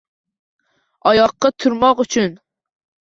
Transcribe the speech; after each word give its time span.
«Oyoqqa 1.11 1.53
turmoq 1.59 2.03
uchun» 2.07 2.29